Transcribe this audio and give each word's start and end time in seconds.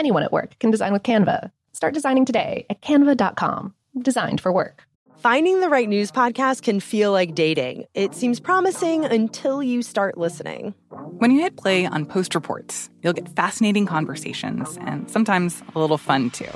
Anyone 0.00 0.22
at 0.22 0.32
work 0.32 0.58
can 0.58 0.70
design 0.70 0.94
with 0.94 1.02
Canva. 1.02 1.50
Start 1.74 1.92
designing 1.92 2.24
today 2.24 2.64
at 2.70 2.80
canva.com. 2.80 3.74
Designed 4.00 4.40
for 4.40 4.50
work. 4.50 4.84
Finding 5.18 5.60
the 5.60 5.68
right 5.68 5.90
news 5.90 6.10
podcast 6.10 6.62
can 6.62 6.80
feel 6.80 7.12
like 7.12 7.34
dating. 7.34 7.84
It 7.92 8.14
seems 8.14 8.40
promising 8.40 9.04
until 9.04 9.62
you 9.62 9.82
start 9.82 10.16
listening. 10.16 10.74
When 11.18 11.30
you 11.30 11.42
hit 11.42 11.58
play 11.58 11.84
on 11.84 12.06
Post 12.06 12.34
Reports, 12.34 12.88
you'll 13.02 13.12
get 13.12 13.28
fascinating 13.36 13.84
conversations 13.84 14.78
and 14.80 15.10
sometimes 15.10 15.62
a 15.74 15.78
little 15.78 15.98
fun 15.98 16.30
too. 16.30 16.48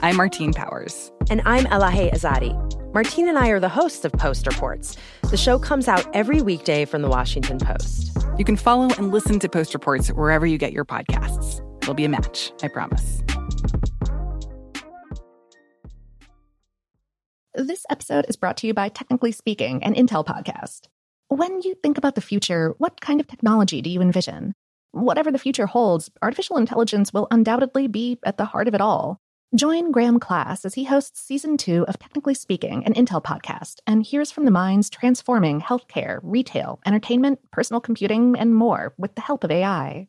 I'm 0.00 0.14
Martine 0.14 0.52
Powers. 0.52 1.10
And 1.30 1.42
I'm 1.44 1.64
Elahe 1.64 2.12
Izadi. 2.12 2.54
Martine 2.94 3.28
and 3.28 3.38
I 3.38 3.48
are 3.48 3.58
the 3.58 3.68
hosts 3.68 4.04
of 4.04 4.12
Post 4.12 4.46
Reports. 4.46 4.96
The 5.32 5.36
show 5.36 5.58
comes 5.58 5.88
out 5.88 6.06
every 6.14 6.40
weekday 6.40 6.84
from 6.84 7.02
the 7.02 7.08
Washington 7.08 7.58
Post. 7.58 8.16
You 8.38 8.44
can 8.44 8.56
follow 8.56 8.88
and 8.98 9.10
listen 9.10 9.40
to 9.40 9.48
Post 9.48 9.74
Reports 9.74 10.10
wherever 10.10 10.46
you 10.46 10.58
get 10.58 10.72
your 10.72 10.84
podcasts. 10.84 11.60
It'll 11.82 11.94
be 11.94 12.04
a 12.04 12.08
match, 12.08 12.52
I 12.62 12.68
promise. 12.68 13.22
This 17.54 17.84
episode 17.90 18.24
is 18.28 18.36
brought 18.36 18.56
to 18.58 18.68
you 18.68 18.72
by 18.72 18.88
Technically 18.88 19.32
Speaking, 19.32 19.82
an 19.82 19.94
Intel 19.94 20.24
podcast. 20.24 20.86
When 21.26 21.60
you 21.62 21.74
think 21.82 21.98
about 21.98 22.14
the 22.14 22.20
future, 22.20 22.74
what 22.78 23.00
kind 23.00 23.20
of 23.20 23.26
technology 23.26 23.82
do 23.82 23.90
you 23.90 24.00
envision? 24.00 24.54
Whatever 24.92 25.32
the 25.32 25.40
future 25.40 25.66
holds, 25.66 26.08
artificial 26.22 26.56
intelligence 26.56 27.12
will 27.12 27.26
undoubtedly 27.32 27.88
be 27.88 28.18
at 28.24 28.36
the 28.36 28.44
heart 28.44 28.68
of 28.68 28.74
it 28.74 28.80
all. 28.80 29.20
Join 29.56 29.90
Graham 29.90 30.20
Class 30.20 30.64
as 30.64 30.74
he 30.74 30.84
hosts 30.84 31.20
season 31.20 31.56
two 31.56 31.84
of 31.88 31.98
Technically 31.98 32.34
Speaking, 32.34 32.86
an 32.86 32.94
Intel 32.94 33.22
podcast, 33.22 33.80
and 33.88 34.04
hears 34.04 34.30
from 34.30 34.44
the 34.44 34.50
minds 34.50 34.88
transforming 34.88 35.60
healthcare, 35.60 36.20
retail, 36.22 36.78
entertainment, 36.86 37.40
personal 37.50 37.80
computing, 37.80 38.38
and 38.38 38.54
more 38.54 38.94
with 38.96 39.16
the 39.16 39.20
help 39.20 39.42
of 39.42 39.50
AI. 39.50 40.08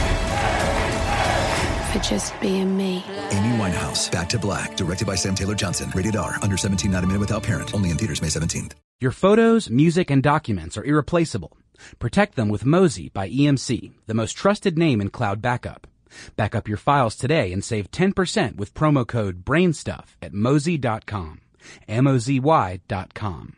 for 1.91 1.99
just 1.99 2.39
being 2.39 2.75
me. 2.77 3.03
Amy 3.31 3.57
Winehouse, 3.57 4.09
Back 4.11 4.29
to 4.29 4.39
Black, 4.39 4.77
directed 4.77 5.07
by 5.07 5.15
Sam 5.15 5.35
Taylor 5.35 5.55
Johnson. 5.55 5.91
Rated 5.93 6.15
R, 6.15 6.37
under 6.41 6.57
17, 6.57 6.89
not 6.89 7.03
a 7.03 7.07
minute 7.07 7.19
without 7.19 7.43
parent. 7.43 7.73
Only 7.73 7.91
in 7.91 7.97
theaters 7.97 8.21
May 8.21 8.29
17th. 8.29 8.73
Your 8.99 9.11
photos, 9.11 9.69
music, 9.69 10.09
and 10.09 10.23
documents 10.23 10.77
are 10.77 10.83
irreplaceable. 10.83 11.57
Protect 11.99 12.35
them 12.35 12.49
with 12.49 12.65
Mozy 12.65 13.09
by 13.09 13.29
EMC, 13.29 13.91
the 14.07 14.13
most 14.13 14.33
trusted 14.33 14.77
name 14.77 15.01
in 15.01 15.09
cloud 15.09 15.41
backup. 15.41 15.87
Back 16.35 16.55
up 16.55 16.67
your 16.67 16.77
files 16.77 17.15
today 17.15 17.51
and 17.51 17.63
save 17.63 17.89
10% 17.91 18.57
with 18.57 18.73
promo 18.73 19.07
code 19.07 19.43
BRAINSTUFF 19.43 20.05
at 20.21 20.33
mozy.com. 20.33 21.41
M-O-Z-Y 21.87 22.79
dot 22.87 23.13
com. 23.13 23.55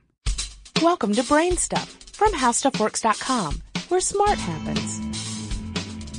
Welcome 0.82 1.14
to 1.14 1.24
Brain 1.24 1.56
Stuff 1.58 1.90
from 2.12 2.34
HowStuffWorks.com, 2.34 3.62
where 3.90 4.02
smart 4.02 4.38
happens. 4.38 5.13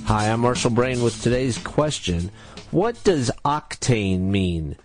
Hi, 0.07 0.31
I'm 0.31 0.41
Marshall 0.41 0.71
Brain 0.71 1.03
with 1.03 1.23
today's 1.23 1.57
question. 1.57 2.31
What 2.71 3.03
does 3.05 3.31
octane 3.43 4.21
mean? 4.21 4.77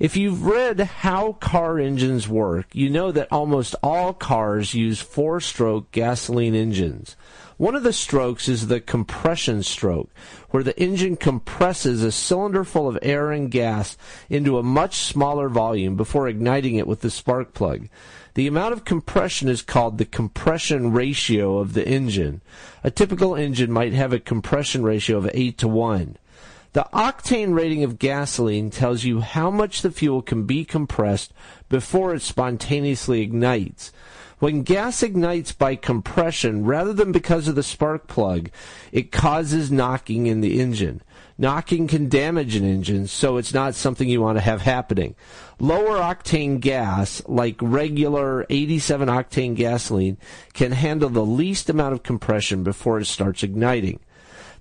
If 0.00 0.16
you've 0.16 0.46
read 0.46 0.80
how 0.80 1.34
car 1.34 1.78
engines 1.78 2.26
work, 2.26 2.68
you 2.72 2.88
know 2.88 3.12
that 3.12 3.28
almost 3.30 3.74
all 3.82 4.14
cars 4.14 4.72
use 4.72 5.02
four 5.02 5.42
stroke 5.42 5.92
gasoline 5.92 6.54
engines. 6.54 7.16
One 7.58 7.74
of 7.74 7.82
the 7.82 7.92
strokes 7.92 8.48
is 8.48 8.68
the 8.68 8.80
compression 8.80 9.62
stroke, 9.62 10.08
where 10.48 10.62
the 10.62 10.80
engine 10.80 11.16
compresses 11.16 12.02
a 12.02 12.10
cylinder 12.12 12.64
full 12.64 12.88
of 12.88 12.98
air 13.02 13.30
and 13.30 13.50
gas 13.50 13.98
into 14.30 14.56
a 14.56 14.62
much 14.62 15.00
smaller 15.00 15.50
volume 15.50 15.96
before 15.96 16.28
igniting 16.28 16.76
it 16.76 16.86
with 16.86 17.02
the 17.02 17.10
spark 17.10 17.52
plug. 17.52 17.90
The 18.32 18.46
amount 18.46 18.72
of 18.72 18.86
compression 18.86 19.50
is 19.50 19.60
called 19.60 19.98
the 19.98 20.06
compression 20.06 20.92
ratio 20.92 21.58
of 21.58 21.74
the 21.74 21.86
engine. 21.86 22.40
A 22.82 22.90
typical 22.90 23.34
engine 23.34 23.70
might 23.70 23.92
have 23.92 24.14
a 24.14 24.18
compression 24.18 24.82
ratio 24.82 25.18
of 25.18 25.30
8 25.34 25.58
to 25.58 25.68
1. 25.68 26.16
The 26.72 26.86
octane 26.92 27.52
rating 27.52 27.82
of 27.82 27.98
gasoline 27.98 28.70
tells 28.70 29.02
you 29.02 29.20
how 29.20 29.50
much 29.50 29.82
the 29.82 29.90
fuel 29.90 30.22
can 30.22 30.44
be 30.44 30.64
compressed 30.64 31.32
before 31.68 32.14
it 32.14 32.22
spontaneously 32.22 33.22
ignites. 33.22 33.92
When 34.38 34.62
gas 34.62 35.02
ignites 35.02 35.50
by 35.50 35.74
compression 35.74 36.64
rather 36.64 36.92
than 36.92 37.10
because 37.10 37.48
of 37.48 37.56
the 37.56 37.64
spark 37.64 38.06
plug, 38.06 38.50
it 38.92 39.10
causes 39.10 39.72
knocking 39.72 40.28
in 40.28 40.42
the 40.42 40.60
engine. 40.60 41.02
Knocking 41.36 41.88
can 41.88 42.08
damage 42.08 42.54
an 42.54 42.64
engine, 42.64 43.08
so 43.08 43.36
it's 43.36 43.52
not 43.52 43.74
something 43.74 44.08
you 44.08 44.20
want 44.20 44.38
to 44.38 44.42
have 44.42 44.62
happening. 44.62 45.16
Lower 45.58 45.98
octane 45.98 46.60
gas, 46.60 47.20
like 47.26 47.56
regular 47.60 48.46
87 48.48 49.08
octane 49.08 49.56
gasoline, 49.56 50.18
can 50.52 50.70
handle 50.70 51.10
the 51.10 51.26
least 51.26 51.68
amount 51.68 51.94
of 51.94 52.04
compression 52.04 52.62
before 52.62 53.00
it 53.00 53.06
starts 53.06 53.42
igniting. 53.42 53.98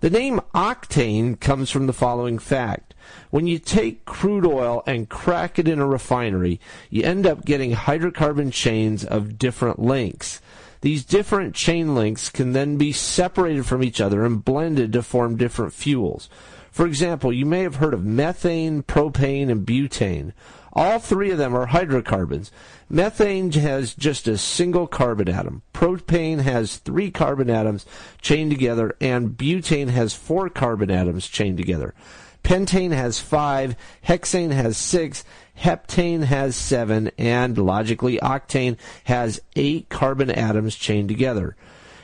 The 0.02 0.10
name 0.10 0.40
octane 0.56 1.38
comes 1.42 1.70
from 1.70 1.86
the 1.86 1.94
following 1.94 2.40
fact. 2.40 2.94
When 3.32 3.48
you 3.48 3.60
take 3.60 4.06
crude 4.06 4.46
oil 4.46 4.82
and 4.88 5.10
crack 5.10 5.60
it 5.60 5.68
in 5.68 5.80
a 5.80 5.86
refinery, 5.86 6.62
you 6.90 7.04
end 7.04 7.28
up 7.28 7.44
getting 7.44 7.74
hydrocarbon 7.74 8.54
chains 8.54 9.04
of 9.04 9.38
different 9.38 9.80
lengths. 9.80 10.40
These 10.80 11.04
different 11.04 11.54
chain 11.54 11.96
lengths 11.96 12.30
can 12.30 12.54
then 12.54 12.78
be 12.78 12.94
separated 12.94 13.66
from 13.66 13.84
each 13.84 14.00
other 14.00 14.24
and 14.24 14.44
blended 14.44 14.94
to 14.94 15.04
form 15.04 15.36
different 15.36 15.74
fuels. 15.74 16.30
For 16.72 16.86
example, 16.86 17.34
you 17.34 17.46
may 17.46 17.64
have 17.64 17.76
heard 17.76 17.94
of 17.94 18.06
methane, 18.06 18.84
propane, 18.84 19.50
and 19.50 19.66
butane. 19.66 20.34
All 20.74 21.00
three 21.00 21.32
of 21.32 21.38
them 21.38 21.56
are 21.56 21.66
hydrocarbons. 21.66 22.52
Methane 22.90 23.52
has 23.54 23.94
just 23.96 24.28
a 24.28 24.38
single 24.38 24.88
carbon 24.88 25.28
atom. 25.28 25.64
Propane 25.74 26.42
has 26.42 26.78
three 26.78 27.12
carbon 27.12 27.50
atoms 27.50 27.86
chained 28.22 28.52
together, 28.52 28.96
and 29.02 29.32
butane 29.32 29.90
has 29.90 30.14
four 30.14 30.50
carbon 30.50 30.92
atoms 30.92 31.28
chained 31.28 31.58
together. 31.58 31.94
Pentane 32.44 32.92
has 32.94 33.20
five, 33.20 33.76
hexane 34.08 34.52
has 34.52 34.78
six, 34.78 35.26
heptane 35.60 36.24
has 36.24 36.56
seven, 36.56 37.12
and 37.18 37.58
logically, 37.58 38.18
octane 38.20 38.78
has 39.04 39.42
eight 39.56 39.90
carbon 39.90 40.32
atoms 40.32 40.76
chained 40.76 41.10
together. 41.10 41.56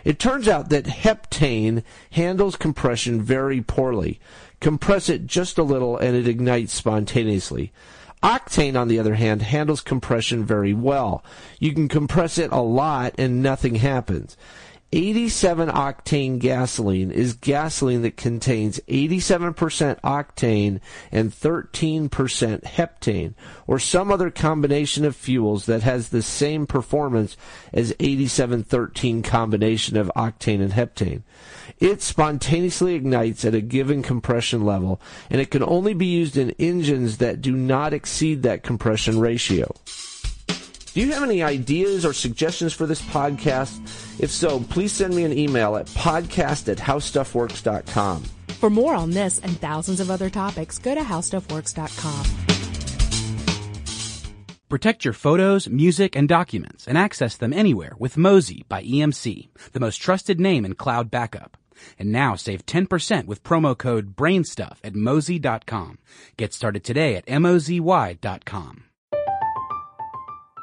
It 0.05 0.19
turns 0.19 0.47
out 0.47 0.69
that 0.69 0.85
heptane 0.85 1.83
handles 2.11 2.55
compression 2.55 3.21
very 3.21 3.59
poorly. 3.59 4.19
Compress 4.61 5.09
it 5.09 5.25
just 5.25 5.57
a 5.57 5.63
little 5.63 5.97
and 5.97 6.15
it 6.15 6.27
ignites 6.27 6.73
spontaneously. 6.73 7.73
Octane, 8.23 8.79
on 8.79 8.87
the 8.87 8.99
other 8.99 9.15
hand, 9.15 9.41
handles 9.41 9.81
compression 9.81 10.45
very 10.45 10.73
well. 10.73 11.23
You 11.59 11.73
can 11.73 11.87
compress 11.87 12.37
it 12.37 12.51
a 12.51 12.61
lot 12.61 13.13
and 13.17 13.43
nothing 13.43 13.75
happens. 13.75 14.37
87 14.91 15.69
octane 15.69 16.39
gasoline 16.39 17.11
is 17.11 17.33
gasoline 17.33 18.03
that 18.03 18.17
contains 18.17 18.79
87% 18.87 19.99
octane 20.01 20.79
and 21.11 21.31
13% 21.31 22.09
heptane, 22.09 23.33
or 23.67 23.79
some 23.79 24.11
other 24.11 24.29
combination 24.29 25.03
of 25.03 25.15
fuels 25.15 25.65
that 25.65 25.81
has 25.81 26.09
the 26.09 26.21
same 26.21 26.65
performance 26.65 27.35
as 27.73 27.95
8713 27.99 29.23
combination 29.23 29.97
of 29.97 30.11
octane 30.15 30.61
and 30.61 30.71
heptane. 30.71 31.23
It 31.79 32.01
spontaneously 32.01 32.95
ignites 32.95 33.43
at 33.43 33.55
a 33.55 33.61
given 33.61 34.01
compression 34.01 34.63
level, 34.63 35.01
and 35.29 35.41
it 35.41 35.51
can 35.51 35.63
only 35.63 35.93
be 35.93 36.05
used 36.05 36.37
in 36.37 36.51
engines 36.51 37.17
that 37.17 37.41
do 37.41 37.51
not 37.51 37.93
exceed 37.93 38.43
that 38.43 38.63
compression 38.63 39.19
ratio. 39.19 39.73
Do 40.95 41.01
you 41.01 41.11
have 41.11 41.23
any 41.23 41.43
ideas 41.43 42.05
or 42.05 42.13
suggestions 42.13 42.71
for 42.71 42.85
this 42.85 43.01
podcast? 43.01 43.81
If 44.17 44.31
so, 44.31 44.61
please 44.61 44.93
send 44.93 45.13
me 45.13 45.25
an 45.25 45.37
email 45.37 45.75
at 45.75 45.87
podcast 45.87 46.71
at 46.71 46.77
howstuffworks.com. 46.77 48.23
For 48.61 48.69
more 48.69 48.95
on 48.95 49.09
this 49.09 49.39
and 49.39 49.59
thousands 49.59 49.99
of 49.99 50.09
other 50.09 50.29
topics, 50.29 50.77
go 50.77 50.95
to 50.95 51.01
howstuffworks.com. 51.01 52.25
Protect 54.69 55.03
your 55.03 55.13
photos, 55.13 55.67
music, 55.67 56.15
and 56.15 56.29
documents 56.29 56.87
and 56.87 56.97
access 56.97 57.35
them 57.35 57.51
anywhere 57.51 57.91
with 57.99 58.15
Mozy 58.15 58.63
by 58.69 58.81
EMC, 58.81 59.49
the 59.73 59.81
most 59.81 59.97
trusted 59.97 60.39
name 60.39 60.63
in 60.63 60.75
cloud 60.75 61.11
backup. 61.11 61.57
And 61.99 62.13
now 62.13 62.35
save 62.35 62.65
10% 62.65 63.25
with 63.25 63.43
promo 63.43 63.77
code 63.77 64.15
BRAINSTUFF 64.15 64.77
at 64.81 64.95
mozy.com. 64.95 65.97
Get 66.37 66.53
started 66.53 66.85
today 66.85 67.17
at 67.17 67.27
mozy.com. 67.27 68.85